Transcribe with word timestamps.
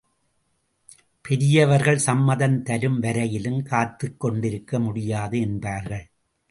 பெரியவர்கள் 1.21 1.97
சம்மதம் 1.97 2.61
தரும் 2.61 2.99
வரையிலும் 2.99 3.61
காத்துக்கொண்டிருக்க 3.63 4.79
முடியாது 4.79 5.39
என்பார்கள். 5.39 6.05